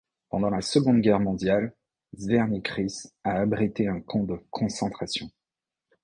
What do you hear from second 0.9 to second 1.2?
Guerre